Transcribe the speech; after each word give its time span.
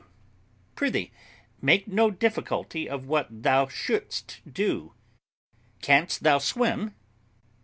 W. 0.03 0.11
Prithee, 0.73 1.11
make 1.61 1.87
no 1.87 2.09
difficulty 2.09 2.89
of 2.89 3.05
what 3.05 3.43
thou 3.43 3.67
shouldst 3.67 4.41
do. 4.51 4.95
Canst 5.83 6.23
thou 6.23 6.39
swim? 6.39 6.95